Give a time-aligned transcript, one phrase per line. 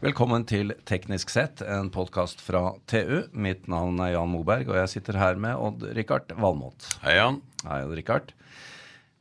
[0.00, 3.26] Velkommen til Teknisk sett, en podkast fra TU.
[3.36, 6.86] Mitt navn er Jan Moberg, og jeg sitter her med Odd-Rikard Valmot.
[7.04, 7.40] Hei, Jan.
[7.66, 8.32] Hei, Odd-Rikard.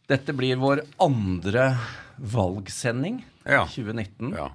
[0.09, 1.73] Dette blir vår andre
[2.17, 3.65] valgsending Ja.
[3.67, 4.31] 2019.
[4.37, 4.47] Ja.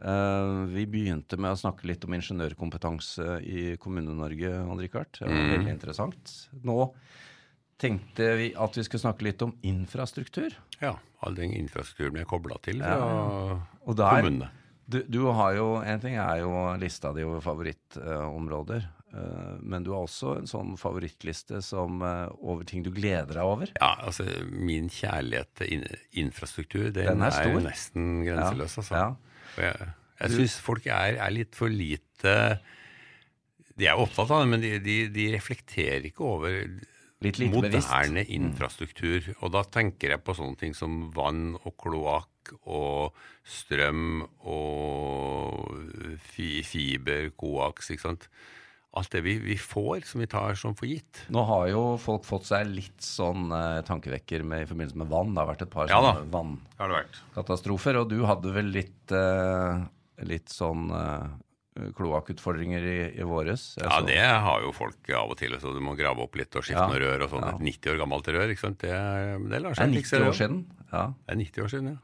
[0.00, 5.10] Uh, vi begynte med å snakke litt om ingeniørkompetanse i Kommune-Norge, Odd-Rikard.
[5.18, 5.50] Det var Mm.
[5.56, 6.48] veldig interessant.
[6.62, 6.92] Nå
[7.78, 10.54] tenkte vi at vi skulle snakke litt om infrastruktur.
[10.80, 10.94] ja.
[11.22, 13.60] All den infrastrukturen vi er kobla til fra ja.
[13.84, 14.48] kommunene.
[14.90, 16.50] Du, du har jo, En ting er jo
[16.82, 18.88] lista di over favorittområder.
[19.14, 23.42] eh, men du har også en sånn favorittliste som, eh, over ting du gleder deg
[23.46, 23.72] over.
[23.80, 25.84] Ja, altså Min kjærlighet til in
[26.26, 28.78] infrastruktur, den, Den er er, jo nesten grenseløs.
[28.78, 28.94] altså.
[28.94, 29.16] Ja.
[29.58, 32.60] Jeg, jeg syns folk er, er litt for lite
[33.76, 36.64] De er opptatt av det, men de, de, de reflekterer ikke over
[37.20, 37.90] Litt lite bevisst.
[38.08, 38.22] Mm.
[38.32, 39.26] infrastruktur.
[39.42, 43.14] Og da tenker jeg på sånne ting som vann og kloakk og
[43.46, 48.28] strøm og fi, fiber, koaks, ikke sant.
[48.98, 51.20] Alt det vi, vi får, som vi tar som for gitt.
[51.30, 55.30] Nå har jo folk fått seg litt sånn eh, tankevekker med, i forbindelse med vann.
[55.30, 58.00] Det har vært et par Ja sånne det vannkatastrofer.
[58.02, 59.84] Og du hadde vel litt, eh,
[60.26, 63.76] litt sånn eh, kloakkutfordringer i, i våres?
[63.78, 65.54] Ja, det har jo folk av og til.
[65.62, 66.90] Så du må grave opp litt og skifte Ja.
[66.90, 67.46] noen rør og sånn.
[67.46, 67.54] Ja.
[67.62, 68.82] Et 90 år gammelt rør, ikke sant.
[68.82, 70.24] Det, det lar Det er seg 90 fikse.
[70.26, 70.64] år siden.
[70.90, 71.06] Ja.
[71.14, 71.98] Det er 90 år siden, ja.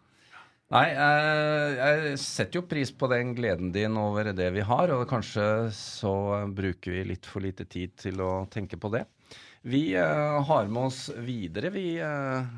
[0.75, 5.07] Nei, eh, jeg setter jo pris på den gleden din over det vi har, og
[5.07, 6.15] kanskje så
[6.51, 9.05] bruker vi litt for lite tid til å tenke på det.
[9.67, 12.51] Vi eh, har med oss videre, vi, eh,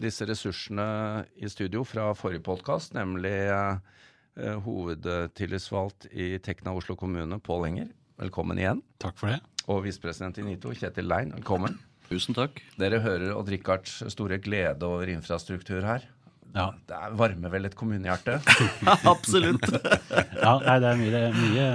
[0.00, 0.88] disse ressursene
[1.36, 7.92] i studio fra forrige podkast, nemlig eh, hovedtillitsvalgt i Tekna Oslo kommune, Pål Enger.
[8.24, 8.80] Velkommen igjen.
[9.04, 9.42] Takk for det.
[9.68, 11.36] Og visepresident i NITO, Kjetil Lein.
[11.36, 11.76] Velkommen.
[12.08, 12.60] Tusen takk.
[12.80, 16.06] Dere hører Odd Rikards store glede over infrastruktur her.
[16.54, 18.38] Ja, Det er- varmer vel et kommunehjerte?
[19.14, 19.64] absolutt.
[20.44, 21.66] ja, nei, det er mye, det er mye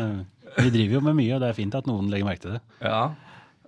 [0.64, 2.64] Vi driver jo med mye, og det er fint at noen legger merke til det.
[2.82, 3.04] Ja.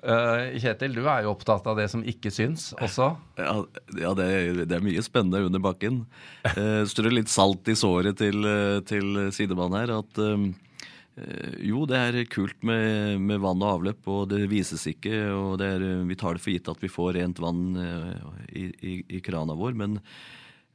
[0.05, 3.07] Uh, Kjetil, du er jo opptatt av det som ikke syns også.
[3.41, 3.55] Ja,
[3.97, 6.03] ja det, er- det er mye spennende under bakken.
[6.51, 9.95] Uh, strø litt salt i såret til, eh, til sidemannen her.
[10.03, 10.51] At um,
[11.63, 15.15] jo, det er kult med, med vann og avløp, og det vises ikke.
[15.33, 18.09] Og det er, vi tar det for gitt at vi får rent vann eh,
[18.53, 19.73] i, i, i krana vår.
[19.79, 20.11] Men eh,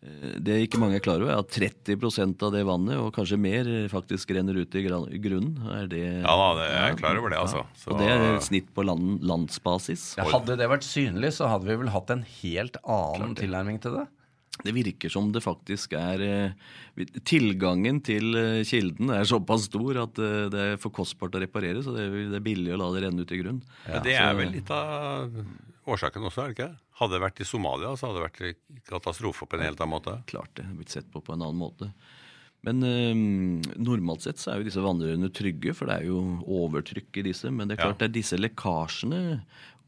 [0.00, 3.68] det ikke mange er klar over, er at 30% av det vannet, og kanskje mer,
[3.92, 5.58] faktisk renner ut i grunnen.
[5.76, 7.66] Er det, Ja da, det er jeg klar over det, altså.
[7.76, 10.16] Så- Og det er et snitt på land, landsbasis.
[10.16, 13.98] Ja, hadde det vært synlig, så hadde vi vel hatt en helt annen tilnærming til
[13.98, 14.06] det.
[14.64, 16.50] Det virker som det faktisk er eh,
[17.24, 21.80] Tilgangen til eh, kilden er såpass stor at eh, det er for kostbart å reparere,
[21.84, 23.62] så det er, det er billig å la det renne ut i grunn.
[23.86, 25.30] Men det er vel litt av
[25.94, 26.70] årsaken også, er det ikke?
[27.00, 30.16] Hadde det vært i Somalia, så hadde det vært katastrofe på en helt annen måte.
[30.30, 31.90] Klart det, blitt sett på på en annen måte.
[32.66, 33.16] Men eh,
[33.80, 37.48] normalt sett så er jo disse vannrørene trygge, for det er jo overtrykk i disse.
[37.50, 37.88] Men det er Ja.
[37.88, 39.22] klart det er disse lekkasjene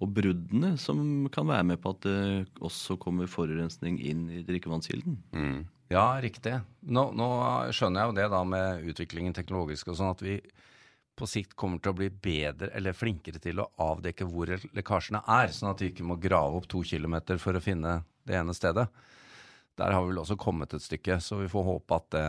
[0.02, 5.18] og bruddene som kan være med på at det også kommer forurensning inn i drikkevannskilden.
[5.36, 5.60] Mm.
[5.92, 6.56] Ja, riktig.
[6.88, 7.28] Nå, nå
[7.76, 10.38] skjønner jeg jo det da med utviklingen teknologisk og sånn, at vi
[11.18, 15.52] på sikt kommer til å bli bedre eller flinkere til å avdekke hvor lekkasjene er,
[15.52, 18.86] sånn at vi ikke må grave opp to kilometer for å finne det ene stedet.
[19.80, 22.24] Der har vi vel også kommet et stykke, så vi får håpe at det,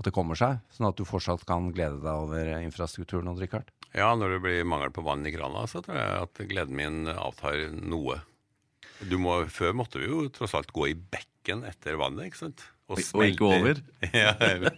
[0.00, 3.72] at det kommer seg, sånn at du fortsatt kan glede deg over infrastrukturen, Odd Rikard.
[3.96, 7.08] Ja, når det blir mangel på vann i krana, så tror jeg at gleden min
[7.12, 8.20] avtar noe.
[9.08, 12.64] Du må, før måtte vi jo tross alt gå i bekken etter vannet, ikke sant?
[12.90, 13.78] Og- og ikke over.
[14.12, 14.72] ja, ja.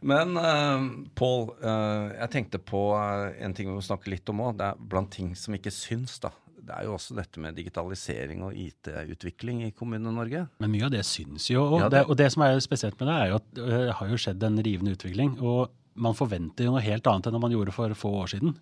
[0.00, 4.42] Men uh, Pål, uh, jeg tenkte på uh, en ting vi må snakke litt om
[4.44, 4.58] òg.
[4.58, 6.32] Det er blant ting som ikke syns, da.
[6.66, 10.48] Det er jo også dette med digitalisering og IT-utvikling i Kommune-Norge.
[10.62, 11.62] Men mye av det syns jo.
[11.62, 14.10] Og, Ja, det, og det som er spesielt med det, er jo at det har
[14.10, 15.36] jo skjedd en rivende utvikling.
[15.38, 15.70] Og
[16.02, 18.56] man forventer jo noe helt annet enn man gjorde for få år siden.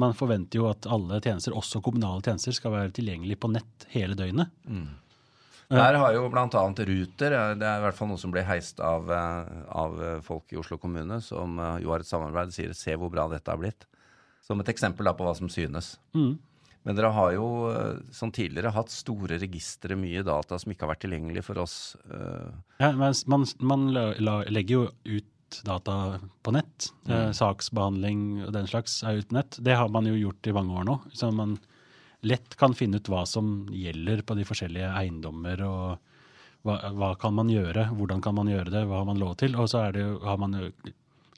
[0.00, 4.16] Man forventer jo at alle tjenester, også kommunale tjenester, skal være tilgjengelig på nett hele
[4.16, 4.48] døgnet.
[5.72, 6.46] Der har jo bl.a.
[6.46, 10.20] Ruter, eh, det er i hvert fall noe som ble heist av, eh, av eh,
[10.24, 13.60] folk i Oslo kommune, som jo har et samarbeid, sier 'se hvor bra dette har
[13.60, 13.88] blitt'.
[14.42, 15.96] Som et eksempel da på hva som synes.
[16.14, 16.38] Mm.
[16.84, 17.46] Men dere har jo
[18.10, 21.96] som tidligere hatt store registre, mye data som ikke har vært tilgjengelig for oss.
[22.80, 25.30] Ja, men man, man la, la, legger jo ut
[25.64, 26.88] data på nett.
[27.08, 29.58] Eh, saksbehandling og den slags er ut på nett.
[29.60, 30.98] Det har man jo gjort i mange år nå.
[31.12, 31.58] Så man
[32.26, 37.34] lett kan finne ut hva som gjelder på de forskjellige eiendommer, og hva, hva kan
[37.34, 39.56] man gjøre, hvordan kan man gjøre det, hva har man lov til.
[39.58, 40.54] Og så er det har man,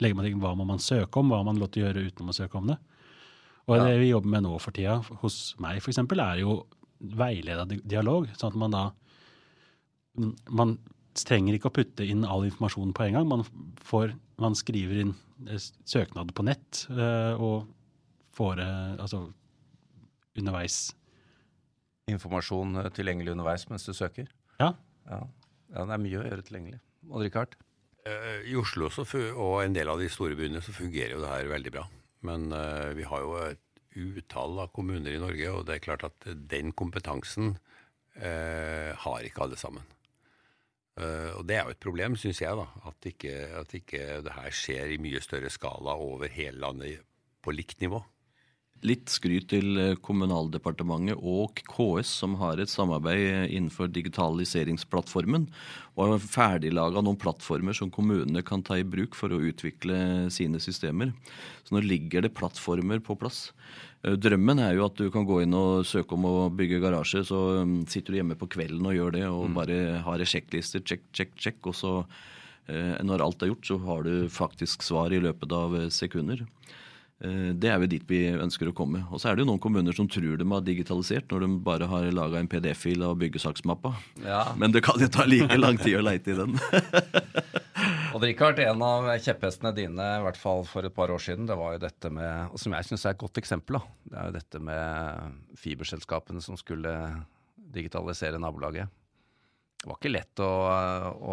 [0.02, 2.08] legger man til hva må man søke om, hva har man lov til å gjøre
[2.10, 2.78] uten å søke om det.
[3.64, 6.58] Og det vi jobber med nå for tida, hos meg f.eks., er jo
[7.16, 8.28] veileda dialog.
[8.36, 8.84] Sånn at man da
[10.14, 10.76] man
[11.18, 13.30] trenger ikke å putte inn all informasjon på en gang.
[13.30, 13.44] Man,
[13.82, 15.14] får, man skriver inn
[15.48, 17.64] eh, søknad på nett eh, og
[18.34, 19.24] får eh, altså
[20.38, 20.78] underveis.
[22.10, 24.30] Informasjon eh, tilgjengelig underveis mens du søker?
[24.60, 24.72] Ja.
[25.08, 25.20] Ja,
[25.74, 26.80] ja det er mye å gjøre tilgjengelig.
[27.10, 27.58] Odd-Rikard?
[28.08, 31.32] Eh, I Oslo så og en del av de store byene så fungerer jo det
[31.32, 31.86] her veldig bra.
[32.24, 33.60] Men eh, vi har jo et
[33.94, 37.54] utall av kommuner i Norge, og det er klart at den kompetansen
[38.16, 39.86] eh, har ikke alle sammen.
[40.98, 44.34] Eh, og det er jo et problem, syns jeg, da, at ikke, at ikke det
[44.36, 47.04] her skjer i mye større skala over hele landet
[47.44, 48.00] på likt nivå.
[48.84, 55.46] Litt skryt til eh, Kommunaldepartementet og KS, som har et samarbeid eh, innenfor digitaliseringsplattformen,
[55.94, 60.60] og har ferdiglaga noen plattformer som kommunene kan ta i bruk for å utvikle sine
[60.60, 61.14] systemer.
[61.64, 63.46] Så nå ligger det plattformer på plass.
[64.04, 67.24] Eh, Drømmen er jo at du kan gå inn og søke om å bygge garasje,
[67.24, 71.08] så mm, sitter du hjemme på kvelden og gjør det, og bare har sjekklister, check,
[71.16, 71.96] check, check, og så
[72.64, 76.46] når alt er gjort, så har du faktisk svar i løpet av sekunder.
[77.22, 79.04] Eh, Det er jo dit vi ønsker å komme.
[79.10, 81.88] Og så er det jo noen kommuner som tror de har digitalisert, når de bare
[81.90, 83.94] har laga en PDF-fil av byggesaksmappa.
[84.24, 84.44] Ja.
[84.58, 86.58] Men det kan jo ta like lang tid å leite i den.
[88.14, 91.58] og Richard, en av kjepphestene dine, i hvert fall for et par år siden, det
[91.60, 93.94] var jo dette med, og som jeg syns er et godt eksempel, da.
[94.10, 96.92] Det er jo dette med fiberselskapene som skulle
[97.74, 98.90] digitalisere nabolaget.
[99.84, 100.52] Det var ikke lett å,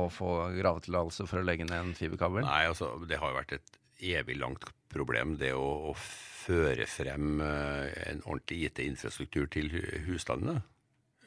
[0.02, 2.44] å få gravetillatelse for å legge ned en fiberkabel.
[2.44, 5.96] Nei, altså, det har jo vært et evig langt problem, det å, å
[6.42, 10.62] føre frem eh, en ordentlig IT-infrastruktur til hu- husstandene.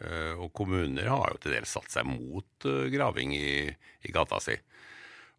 [0.02, 4.40] Eh, og kommuner har jo til dels satt seg mot eh, graving i, i gata
[4.42, 4.56] si.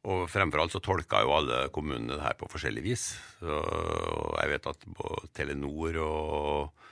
[0.05, 3.07] Og fremfor alt så tolka jo alle kommunene det her på forskjellig vis.
[3.41, 3.59] Så
[4.37, 4.83] jeg vet at
[5.33, 6.83] Telenor og,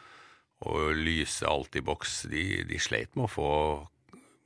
[0.65, 3.49] og Lyse Altibox de, de sleit med å få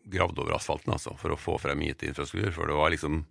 [0.08, 2.52] gravd over asfalten, altså, for å få frem IT-infrastruktur.
[2.56, 3.22] For det var liksom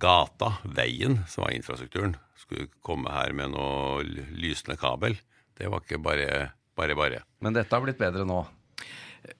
[0.00, 2.16] gata, veien, som var infrastrukturen.
[2.38, 4.04] Skulle komme her med noe
[4.34, 5.16] lysende kabel.
[5.54, 6.94] Det var ikke bare bare.
[6.98, 7.22] bare.
[7.40, 8.44] Men dette har blitt bedre nå.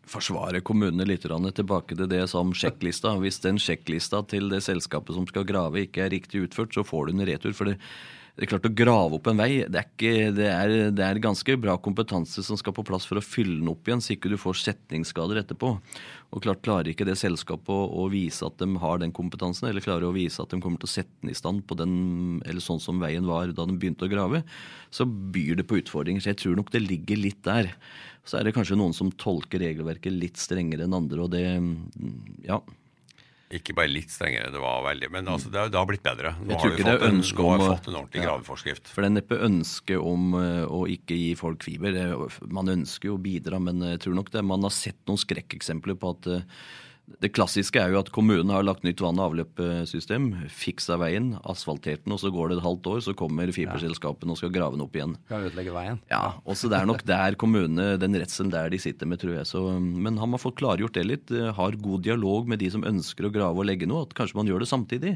[0.09, 3.19] forsvare kommunene litt grann tilbake til det som sjekklista.
[3.21, 7.07] Hvis den sjekklista til det selskapet som skal grave ikke er riktig utført, så får
[7.07, 7.53] du en retur.
[7.53, 7.75] For det,
[8.51, 11.77] klart å grave opp en vei, det er, ikke, det, er, det er ganske bra
[11.79, 14.59] kompetanse som skal på plass for å fylle den opp igjen, så ikke du får
[14.59, 15.71] setningsskader etterpå.
[16.35, 19.85] Og klart Klarer ikke det selskapet å, å vise at de har den kompetansen, eller
[19.85, 21.95] klarer å vise at de kommer til å sette den i stand på den,
[22.43, 24.43] eller sånn som veien var da de begynte å grave,
[24.91, 26.25] så byr det på utfordringer.
[26.25, 27.71] Så jeg tror nok det ligger litt der.
[28.27, 31.45] Så er det kanskje noen som tolker regelverket litt strengere enn andre, og det
[32.49, 32.65] Ja.
[33.53, 36.35] Ikke bare litt strengere, det var veldig Men altså, det, har- det har blitt bedre.
[36.41, 38.25] Nå har vi fått en- nå har vi fått en ordentlig Ja.
[38.31, 38.89] graveforskrift.
[38.89, 41.93] For det er neppe ønske om eh, å ikke gi folk fiber.
[42.49, 45.95] Man ønsker jo å bidra, men jeg tror nok det, man har sett noen skrekkeksempler
[45.95, 46.43] på at eh,
[47.21, 52.05] det klassiske er jo at kommunen har lagt nytt vann- og avløpssystem, fiksa veien, asfaltert
[52.07, 54.85] den, og så går det et halvt år, så kommer fiberselskapene og skal grave den
[54.87, 55.17] opp igjen.
[55.27, 56.01] Skal ødelegge veien.
[56.11, 59.37] Ja, og så det er nok der kommunene, den redselen der de sitter med, tror
[59.37, 59.49] jeg.
[59.51, 63.29] Så, men har fått klargjort det litt, eh, har god dialog med de som ønsker
[63.29, 65.15] å grave og legge noe, at kanskje man gjør det samtidig.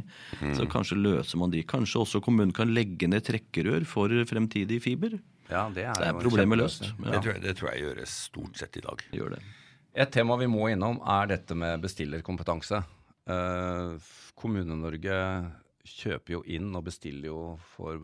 [0.58, 1.64] Så kanskje løser man de.
[1.64, 5.16] Kanskje også kommunen kan legge ned trekkerør for fremtidig fiber.
[5.48, 6.84] Ja, det er, det er problemet løst.
[6.84, 7.00] løst.
[7.00, 9.04] Det, tror jeg, det tror jeg gjøres stort sett i dag.
[9.16, 9.42] gjør det.
[9.94, 12.82] Et tema vi må innom, er dette med bestillerkompetanse.
[13.28, 15.16] Eh, Kommune-Norge
[15.88, 17.40] kjøper jo inn og bestiller jo
[17.74, 18.00] for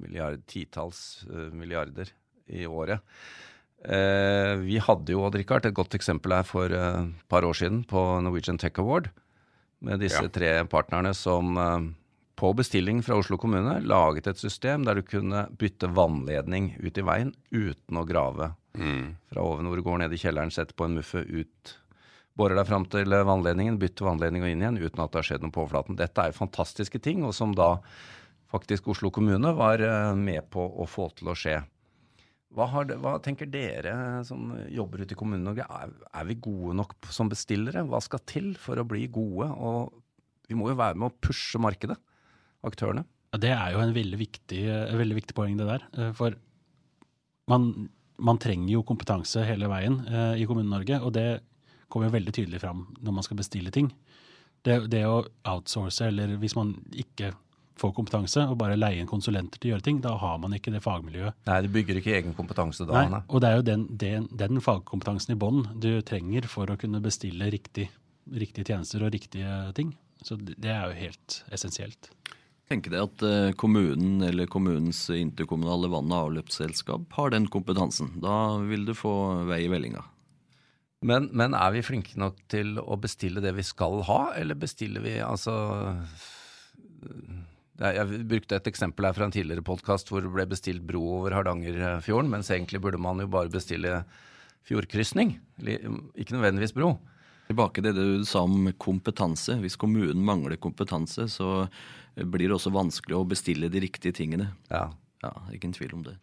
[0.00, 2.12] milliard, titalls eh, milliarder
[2.52, 3.00] i året.
[3.86, 8.02] Eh, vi hadde jo, Richard, et godt eksempel her for et par år siden på
[8.24, 9.10] Norwegian Tech Award.
[9.84, 10.28] Med disse Ja.
[10.32, 11.52] tre partnerne som
[12.36, 17.04] på bestilling fra Oslo kommune laget et system der du kunne bytte vannledning ut i
[17.04, 20.98] veien uten å grave fra oven hvor du går ned i kjelleren, setter på en
[20.98, 21.72] muffe ut,
[22.36, 25.46] borer deg fram til vannledningen, bytter vannledning og inn igjen uten at det har skjedd
[25.46, 25.98] noe på overflaten.
[25.98, 27.76] Dette er jo fantastiske ting, og som da
[28.52, 31.58] faktisk Oslo kommune var eh, med på å få til å skje.
[32.56, 35.66] Hva, har det, hva tenker dere som jobber ute i Kommune-Norge?
[35.66, 35.90] Er,
[36.20, 37.82] er vi gode nok som bestillere?
[37.88, 39.50] Hva skal til for å bli gode?
[39.50, 39.96] Og
[40.48, 41.98] vi må jo være med å pushe markedet,
[42.68, 43.04] aktørene.
[43.32, 44.62] Ja, Det er jo en veldig viktig,
[44.98, 45.86] veldig viktig poeng, det der.
[45.98, 46.36] Eh, For
[47.50, 51.28] man, man trenger jo kompetanse hele veien eh, i Kommune-Norge, og det
[51.88, 53.90] kommer jo veldig tydelig fram når man skal bestille ting.
[54.66, 57.32] Det, det å outsource, eller hvis man ikke
[57.76, 60.72] får kompetanse og bare leie inn konsulenter til å gjøre ting, da har man ikke
[60.72, 61.36] det fagmiljøet.
[61.46, 63.04] Nei, du bygger ikke egen kompetanse da.
[63.04, 66.78] Nei, og det er jo den, den, den fagkompetansen i bånn du trenger for å
[66.80, 67.90] kunne bestille riktig,
[68.32, 69.92] riktige tjenester og riktige ting.
[70.24, 72.08] Så det det er jo helt essensielt.
[72.66, 78.16] Tenker deg at eh, kommunen eller kommunens interkommunale vann- og avløpsselskap har den kompetansen.
[78.22, 79.12] Da vil du få
[79.46, 80.02] vei i vellinga.
[81.06, 85.04] Men, men er vi flinke nok til å bestille det vi skal ha, eller bestiller
[85.04, 85.52] vi altså
[87.78, 91.36] Jeg brukte et eksempel her fra en tidligere podkast hvor det ble bestilt bro over
[91.36, 94.00] Hardangerfjorden, mens egentlig burde man jo bare bestille
[94.66, 96.96] fjordkrysning, ikke nødvendigvis bro.
[97.46, 99.54] Tilbake til det du sa om kompetanse.
[99.62, 101.68] Hvis kommunen mangler kompetanse, så
[102.24, 104.52] blir det også vanskelig å bestille de riktige tingene.
[104.70, 104.88] Ja.
[105.24, 106.16] Ja, Ikke en tvil om det.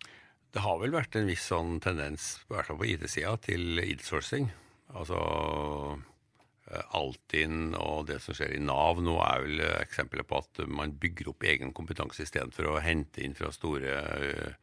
[0.53, 4.51] Det har vel vært en viss sånn tendens, i hvert fall på IT-sida, til insourcing.
[4.93, 5.17] Altså
[6.69, 10.93] eh, Altinn og det som skjer i Nav nå er vel eksempler på at man
[11.01, 13.97] bygger opp egen kompetanse istedenfor å hente inn fra store
[14.29, 14.53] eh,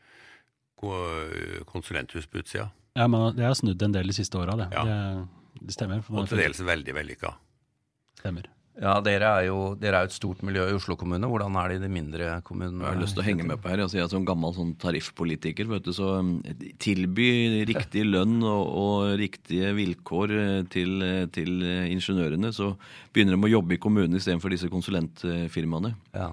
[1.66, 2.70] konsulenthus på utsida.
[2.94, 4.70] Ja, men det har snudd en del de siste åra, det.
[4.74, 4.86] Ja.
[4.86, 5.28] det.
[5.60, 6.00] Det stemmer.
[6.06, 7.34] for Og til dels veldig vellykka.
[8.22, 8.46] Stemmer.
[8.78, 11.26] Ja, dere er jo dere er jo et stort miljø i Oslo kommune.
[11.28, 12.84] Hvordan er det i de mindre kommunene?
[12.84, 13.82] Jeg har lyst til å henge med på her.
[13.82, 16.36] Altså, jeg Som gammel sånn tariffpolitiker vet du, så um,
[16.80, 22.70] tilby riktig lønn og, og riktige vilkår eh, til, eh, til eh, ingeniørene, så
[23.12, 25.92] begynner de å jobbe i kommunen istedenfor disse konsulentfirmaene.
[26.14, 26.30] Ja.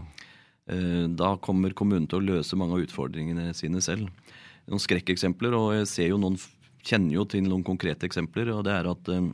[0.69, 4.13] Eh, Da kommer kommunen til å løse mange av utfordringene sine selv.
[4.67, 6.37] Noen skrekkeksempler, og jeg ser jo noen,
[6.87, 8.53] kjenner jo til noen konkrete eksempler.
[8.55, 9.29] og det er at eh,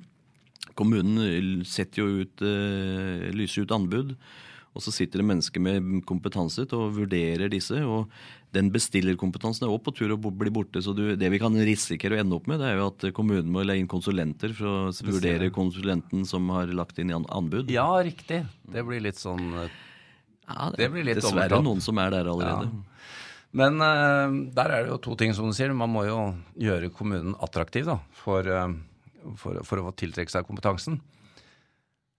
[0.75, 4.15] Kommunen setter jo ut, eh, lyser ut anbud,
[4.73, 7.77] og så sitter det mennesker med kompetanse til å vurdere disse.
[7.85, 8.09] og
[8.53, 10.81] Den bestillerkompetansen er også på tur å bli borte.
[10.81, 13.51] så du, Det vi kan risikere å ende opp med, det er jo at kommunen
[13.53, 17.69] må legge inn konsulenter for å vurdere konsulenten som har lagt inn i anbud.
[17.69, 18.45] ja, riktig.
[18.65, 19.69] Det blir litt sånn eh,
[20.49, 21.63] Ja, det blir litt Dessverre overtatt.
[21.63, 22.65] noen som er der allerede.
[22.73, 22.89] Ja.
[23.53, 25.71] Men uh, der er det jo to ting, som du sier.
[25.77, 26.17] Man må jo
[26.57, 28.73] gjøre kommunen attraktiv da, for, eh,
[29.39, 30.99] for, for å få tiltrekke seg kompetansen.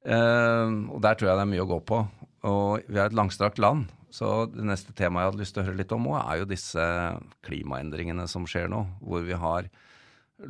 [0.05, 2.01] Eh, og der tror jeg det er mye å gå på.
[2.45, 5.67] Og vi er et langstrakt land, så det neste temaet jeg hadde lyst til å
[5.69, 6.85] høre litt om òg, er jo disse
[7.47, 8.85] klimaendringene som skjer nå.
[9.01, 9.71] Hvor vi har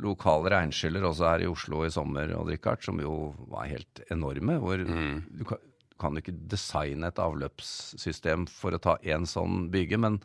[0.01, 4.57] lokale regnskyller også her i Oslo i sommer, og Rikard, som jo var helt enorme.
[4.61, 5.63] Hvor du kan,
[6.01, 10.19] kan ikke designe et avløpssystem for å ta én sånn bygge, men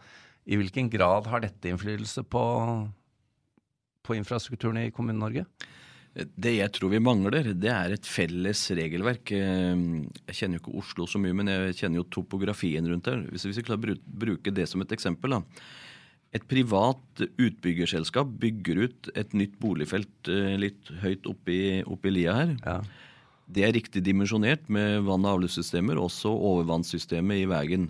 [0.51, 2.43] i hvilken grad har dette innflytelse på,
[4.03, 5.45] på infrastrukturen i Kommune-Norge?
[6.15, 9.31] Det jeg tror vi mangler, det er et felles regelverk.
[9.31, 9.83] Eh,
[10.27, 13.23] Jeg kjenner jo ikke Oslo så mye, men jeg kjenner jo topografien rundt her.
[13.31, 15.31] Hvis vi å bruke det som et eksempel.
[15.31, 15.43] da.
[16.33, 16.99] Et privat
[17.39, 22.57] utbyggerselskap bygger ut et nytt boligfelt eh, litt høyt oppi, oppi lia her.
[22.67, 22.81] Ja.
[23.51, 27.89] Det er riktig dimensjonert med vann- og avløpssystemer, også overvannssystemet i veien.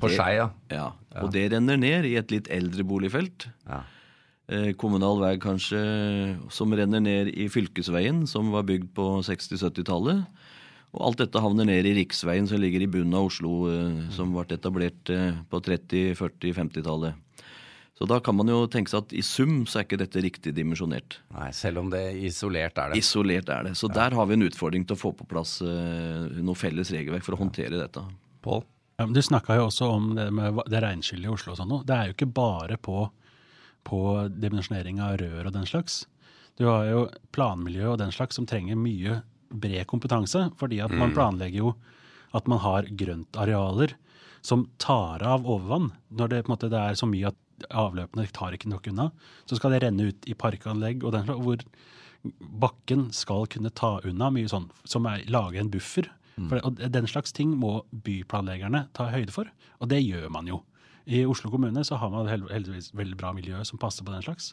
[0.00, 0.50] For seg, ja.
[0.72, 0.86] Ja,
[1.20, 3.48] og det renner ned i et litt eldre boligfelt.
[3.68, 3.82] ja.
[4.50, 5.80] Eh, kommunal vei kanskje
[6.50, 10.24] som renner ned i fylkesveien, som var bygd på 60-70-tallet.
[10.92, 14.34] Og alt dette havner ned i riksveien som ligger i bunnen av Oslo, eh, som
[14.34, 17.46] ble etablert eh, på 30-, 40-, 50-tallet.
[17.96, 20.56] Så da kan man jo tenke seg at i sum så er ikke dette riktig
[20.56, 21.20] dimensjonert.
[21.36, 22.98] Nei, selv om det isolert er det.
[22.98, 23.76] Isolert er det.
[23.78, 27.36] Så der har vi en utfordring til å få på plass noe felles regelverk for
[27.36, 28.02] å håndtere dette.
[28.42, 28.64] Pål?
[28.98, 31.86] Ja, du snakka jo også om det med det regnskyllet i Oslo og sånn noe.
[31.86, 33.04] Det er jo ikke bare på,
[33.88, 34.00] på
[34.42, 36.04] dimensjonering av rør og den slags.
[36.60, 39.20] Du har jo planmiljø og den slags som trenger mye
[39.52, 41.74] bred kompetanse, fordi at man planlegger jo
[42.36, 43.96] at man har grøntarealer
[44.42, 45.92] som tar av overvann.
[46.08, 49.10] Når det, måte, det er så mye at avløpene tar ikke nok unna,
[49.46, 53.96] så skal det renne ut i parkanlegg og den slags, hvor bakken skal kunne ta
[54.08, 56.10] unna mye sånn, som er lage en buffer.
[56.48, 59.50] For, og den slags ting må byplanleggerne ta høyde for,
[59.84, 60.62] og det gjør man jo.
[61.06, 64.22] I Oslo kommune så har man hel- heldigvis veldig bra miljø som passer på den
[64.22, 64.52] slags.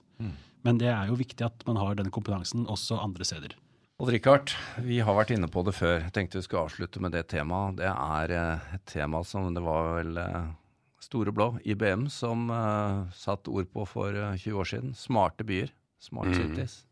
[0.63, 3.53] Men det er jo viktig at man har den kompetansen også andre steder.
[3.99, 5.99] Odd Rikard, vi har vært inne på det før.
[6.05, 7.75] Jeg tenkte vi skulle avslutte med det temaet.
[7.81, 10.47] Det er eh, et tema som det var vel eh,
[11.03, 14.93] Store Blå, IBM, som uh, satte ord på for eh, 20 år siden.
[14.95, 15.71] Smarte byer.
[15.99, 16.85] Smart cities.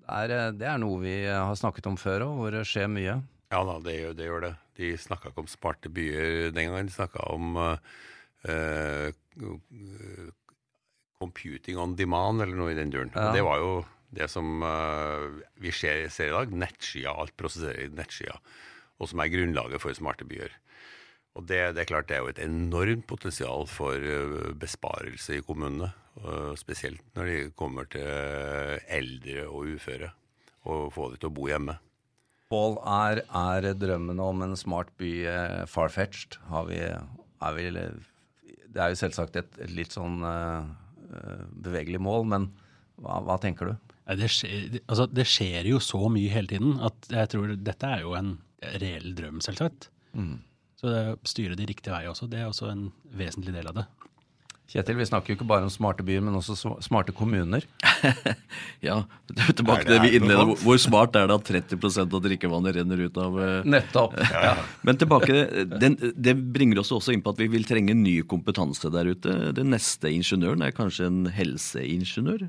[0.00, 2.64] Det er, eh, det er noe vi eh, har snakket om før òg, hvor det
[2.68, 3.18] skjer mye.
[3.52, 4.52] Ja da, det, gjør- det gjør det.
[4.80, 6.88] De snakka ikke om smarte byer den gangen.
[6.88, 7.76] De snakka om eh,
[8.44, 9.12] eh,
[11.18, 13.12] computing on demand, eller noe i den duren.
[13.14, 13.30] Ja.
[13.34, 13.72] Det var jo
[14.16, 16.52] det som eh, vi ser, ser i dag.
[16.52, 18.38] nettskia, alt prosesserer i nettskia,
[19.00, 20.52] Og som er grunnlaget for smarte byer.
[21.36, 25.44] Og det, det er klart det er jo et enormt potensial for eh, besparelse i
[25.44, 25.92] kommunene.
[26.16, 28.06] og spesielt når de kommer til
[28.88, 30.14] eldre og uføre.
[30.64, 31.76] Og få dem til å bo hjemme.
[32.48, 35.12] Pål, er, er drømmen om en smart by
[35.68, 36.38] far-fetched?
[36.48, 37.68] Har vi, er vi
[38.76, 40.70] Det er jo selvsagt et, et litt sånn eh,
[41.16, 42.50] eh, bevegelig mål, men
[43.00, 43.92] hva, hva tenker du?
[44.20, 48.04] Det skjer, altså, det skjer jo så mye hele tiden at jeg tror dette er
[48.04, 48.36] jo en
[48.82, 49.88] reell drøm, selvsagt.
[50.76, 52.84] Så det å styre de riktige veier også, det er også en
[53.16, 53.86] vesentlig del av det.
[54.66, 57.62] Kjetil, vi snakker jo ikke bare om smarte byer, men også smarte kommuner.
[58.84, 59.00] Ja,
[59.56, 60.50] tilbake til det vi innleder.
[60.60, 64.18] Hvor- smart er det at 30 av drikkevannet renner ut av eh, Nettopp.
[64.34, 64.52] Ja.
[64.86, 65.38] Men tilbake,
[65.80, 69.36] den, det bringer oss også inn på at vi vil trenge ny kompetanse der ute.
[69.56, 72.46] Den neste ingeniøren er kanskje en helseingeniør.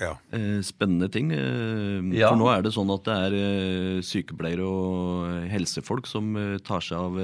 [0.00, 0.14] Ja.
[0.32, 1.30] Eh, Spennende ting.
[1.32, 2.30] eh, Ja.
[2.32, 6.32] For nå er det sånn at det er eh, sykepleiere og helsefolk som
[6.64, 7.18] tar seg av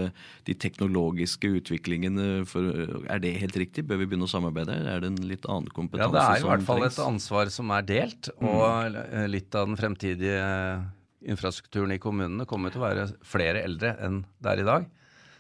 [0.46, 2.44] de teknologiske utviklingene.
[2.46, 2.62] For,
[3.08, 3.86] er det helt riktig?
[3.88, 4.76] Bør vi begynne å samarbeide?
[4.86, 7.50] Er det en litt annen kompetanse Ja, kompetanse det er i hvert fall et ansvar
[7.50, 10.42] som er delt, og eh, litt av den fremtidige
[11.26, 14.86] infrastrukturen i kommunene kommer til å være flere eldre enn det er i dag.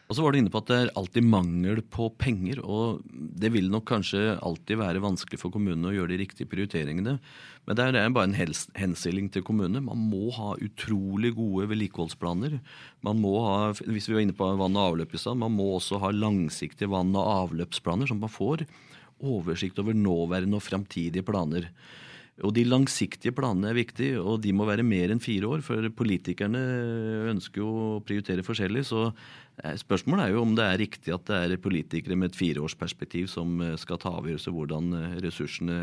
[0.06, 3.50] Og så var du inne på at det er alltid mangel på penger, og det
[3.50, 7.16] vil nok kanskje alltid være vanskelig for kommunene å gjøre de riktige prioriteringene.
[7.66, 8.36] Men det er bare en
[8.78, 9.82] henstilling til kommunene.
[9.82, 12.60] Man må ha utrolig gode vedlikeholdsplaner.
[13.02, 15.72] Man må ha, hvis vi var inne på vann og avløp i stad, man må
[15.74, 18.62] også ha langsiktige vann- og avløpsplaner, at man får
[19.26, 21.72] oversikt over nåværende og framtidige planer.
[22.44, 25.62] Og De langsiktige planene er viktige, og de må være mer enn fire år.
[25.64, 26.60] For politikerne
[27.32, 28.82] ønsker jo å prioritere forskjellig.
[28.84, 32.38] Så eh, spørsmålet er jo om det er riktig at det er politikere med et
[32.38, 35.80] fireårsperspektiv som eh, skal ta avgjørelser hvordan eh, ressursene,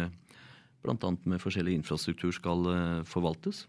[0.86, 1.14] bl.a.
[1.26, 2.68] med forskjellig infrastruktur, skal
[3.08, 3.64] forvaltes.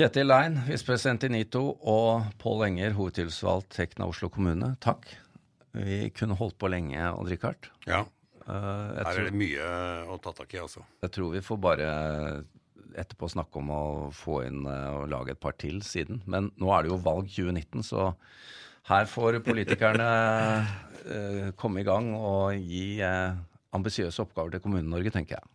[0.00, 5.04] Kjetil Lein, visepresident i NITO, og Pål Enger, hovedtilsvalgt Tekna Oslo kommune, takk.
[5.76, 7.68] Vi kunne holdt på lenge, Odd Rikard.
[7.86, 8.08] ja.
[8.50, 9.66] Eh, Her er det mye
[10.10, 10.82] å ta tak i, altså.
[11.04, 11.90] jeg tror vi får bare
[12.98, 13.82] etterpå snakke om å
[14.14, 16.22] få inn eh, og lage et par til siden.
[16.30, 18.08] Men nå er det jo valg 2019, så
[18.90, 20.08] her får politikerne
[21.14, 22.98] eh, komme i gang og gi
[23.76, 25.52] ambisiøse oppgaver til Kommune-Norge, tenker jeg.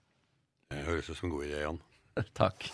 [0.72, 1.82] Det høres ut som en god idé, Jan.
[2.40, 2.70] Takk.